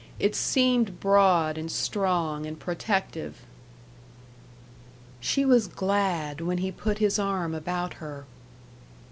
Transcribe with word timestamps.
It 0.17 0.35
seemed 0.35 0.99
broad 0.99 1.59
and 1.59 1.71
strong 1.71 2.47
and 2.47 2.59
protective. 2.59 3.45
She 5.19 5.45
was 5.45 5.67
glad 5.67 6.41
when 6.41 6.57
he 6.57 6.71
put 6.71 6.97
his 6.97 7.19
arm 7.19 7.53
about 7.53 7.93
her. 8.01 8.25